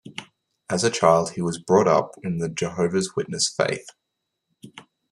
[0.67, 3.91] As a child, he was brought up in the Jehovah's Witness faith.